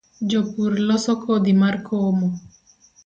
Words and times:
Jopur 0.29 0.71
loso 0.87 1.13
kodhi 1.23 1.53
mar 1.61 1.75
komo 1.87 2.27